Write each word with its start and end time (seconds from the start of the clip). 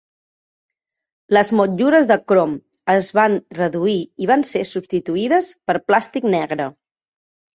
Les 1.37 1.51
motllures 1.57 2.07
de 2.11 2.15
crom 2.31 2.55
es 2.95 3.09
van 3.19 3.37
reduir 3.59 3.99
i 4.25 4.29
van 4.31 4.45
ser 4.53 4.63
substituïdes 4.69 5.51
per 5.69 5.79
plàstic 5.91 6.27
negre. 6.37 6.67